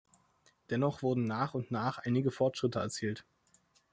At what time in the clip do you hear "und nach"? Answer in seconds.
1.53-1.99